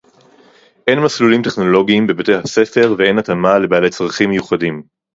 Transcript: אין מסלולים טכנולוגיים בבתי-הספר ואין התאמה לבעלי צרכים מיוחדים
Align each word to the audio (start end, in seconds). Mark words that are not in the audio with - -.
אין 0.87 0.99
מסלולים 0.99 1.41
טכנולוגיים 1.43 2.07
בבתי-הספר 2.07 2.95
ואין 2.97 3.17
התאמה 3.19 3.59
לבעלי 3.59 3.89
צרכים 3.89 4.29
מיוחדים 4.29 4.83